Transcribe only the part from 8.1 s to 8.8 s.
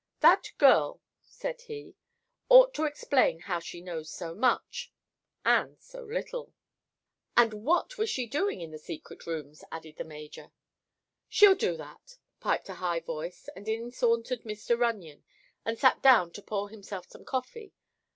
was doing in the